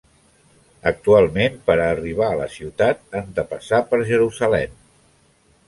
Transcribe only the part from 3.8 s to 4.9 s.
per Jerusalem.